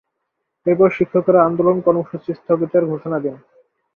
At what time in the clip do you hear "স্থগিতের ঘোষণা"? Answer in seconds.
2.35-3.17